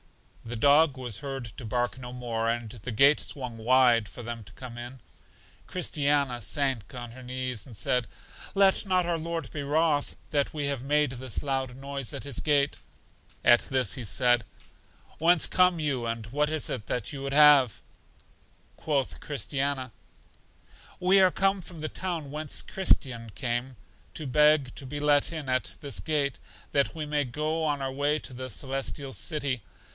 The 0.43 0.55
dog 0.55 0.97
was 0.97 1.19
heard 1.19 1.45
to 1.57 1.63
bark 1.63 1.99
no 1.99 2.11
more, 2.11 2.49
and 2.49 2.71
the 2.71 2.91
gate 2.91 3.19
swung 3.19 3.57
wide 3.59 4.09
for 4.09 4.23
them 4.23 4.43
to 4.45 4.51
come 4.53 4.75
in. 4.77 4.99
Christiana 5.67 6.41
sank 6.41 6.93
on 6.95 7.11
her 7.11 7.21
knees, 7.21 7.67
and 7.67 7.77
said, 7.77 8.07
Let 8.55 8.83
not 8.85 9.05
our 9.05 9.19
Lord 9.19 9.51
be 9.51 9.61
wroth 9.61 10.17
that 10.31 10.53
we 10.55 10.65
have 10.65 10.81
made 10.81 11.11
this 11.11 11.43
loud 11.43 11.77
noise 11.77 12.13
at 12.13 12.23
His 12.23 12.39
gate. 12.39 12.79
At 13.45 13.61
this 13.69 13.93
He 13.93 14.03
said: 14.03 14.43
Whence 15.19 15.45
come 15.45 15.79
you, 15.79 16.07
and 16.07 16.25
what 16.27 16.49
is 16.49 16.67
it 16.69 16.87
that 16.87 17.13
you 17.13 17.21
would 17.21 17.33
have? 17.33 17.81
Quoth 18.75 19.19
Christiana: 19.19 19.93
We 20.99 21.21
are 21.21 21.31
come 21.31 21.61
from 21.61 21.79
the 21.79 21.89
town 21.89 22.31
whence 22.31 22.63
Christian 22.63 23.29
came, 23.35 23.77
to 24.15 24.25
beg 24.25 24.73
to 24.75 24.85
be 24.87 24.99
let 24.99 25.31
in 25.31 25.47
at 25.47 25.77
this 25.79 25.99
gate, 25.99 26.39
that 26.71 26.95
we 26.95 27.05
may 27.05 27.23
go 27.23 27.63
on 27.63 27.81
our 27.83 27.91
way 27.93 28.17
to 28.19 28.33
The 28.33 28.49
Celestial 28.49 29.13
City. 29.13 29.61